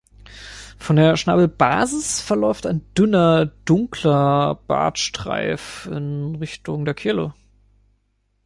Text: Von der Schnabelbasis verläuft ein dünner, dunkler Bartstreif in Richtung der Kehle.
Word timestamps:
Von 0.79 0.95
der 0.95 1.15
Schnabelbasis 1.15 2.21
verläuft 2.21 2.65
ein 2.65 2.81
dünner, 2.97 3.45
dunkler 3.65 4.59
Bartstreif 4.65 5.85
in 5.91 6.37
Richtung 6.37 6.85
der 6.85 6.95
Kehle. 6.95 7.35